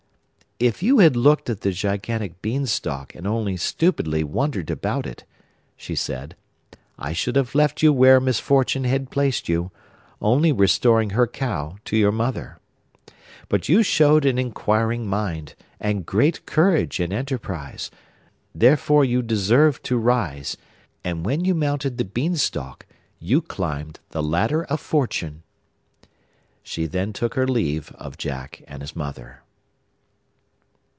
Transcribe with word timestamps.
'If 0.63 0.83
you 0.83 0.99
had 0.99 1.15
looked 1.15 1.49
at 1.49 1.61
the 1.61 1.71
gigantic 1.71 2.39
Beanstalk 2.43 3.15
and 3.15 3.25
only 3.25 3.57
stupidly 3.57 4.23
wondered 4.23 4.69
about 4.69 5.07
it,' 5.07 5.23
she 5.75 5.95
said, 5.95 6.35
'I 6.99 7.13
should 7.13 7.35
have 7.35 7.55
left 7.55 7.81
you 7.81 7.91
where 7.91 8.19
misfortune 8.19 8.83
had 8.83 9.09
placed 9.09 9.49
you, 9.49 9.71
only 10.21 10.51
restoring 10.51 11.11
her 11.17 11.25
cow 11.25 11.77
to 11.85 11.97
your 11.97 12.11
mother. 12.11 12.59
But 13.49 13.69
you 13.69 13.81
showed 13.81 14.23
an 14.23 14.37
inquiring 14.37 15.07
mind, 15.07 15.55
and 15.79 16.05
great 16.05 16.45
courage 16.45 16.99
and 16.99 17.11
enterprise, 17.11 17.89
therefore 18.53 19.03
you 19.03 19.23
deserve 19.23 19.81
to 19.81 19.97
rise; 19.97 20.57
and 21.03 21.25
when 21.25 21.43
you 21.43 21.55
mounted 21.55 21.97
the 21.97 22.05
Beanstalk 22.05 22.85
you 23.19 23.41
climbed 23.41 23.99
the 24.11 24.21
Ladder 24.21 24.65
of 24.65 24.79
Fortune.' 24.79 25.41
She 26.61 26.85
then 26.85 27.13
took 27.13 27.33
her 27.33 27.47
leave 27.47 27.91
of 27.93 28.15
Jack 28.15 28.61
and 28.67 28.83
his 28.83 28.95
mother. 28.95 29.41